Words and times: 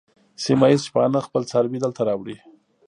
سیمه 0.43 0.67
ییز 0.71 0.81
شپانه 0.87 1.19
خپل 1.27 1.41
څاروي 1.51 1.79
دلته 1.81 2.01
راوړي. 2.09 2.37